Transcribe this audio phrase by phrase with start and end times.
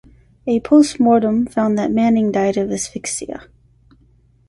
[0.47, 3.43] A postmortem found that Manning died of asphyxia.